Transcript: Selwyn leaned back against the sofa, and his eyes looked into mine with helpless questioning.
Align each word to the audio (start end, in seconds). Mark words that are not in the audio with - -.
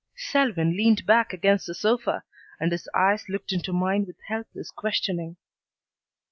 Selwyn 0.15 0.75
leaned 0.75 1.05
back 1.05 1.31
against 1.31 1.67
the 1.67 1.75
sofa, 1.75 2.23
and 2.59 2.71
his 2.71 2.89
eyes 2.91 3.29
looked 3.29 3.53
into 3.53 3.71
mine 3.71 4.03
with 4.07 4.17
helpless 4.29 4.71
questioning. 4.71 5.35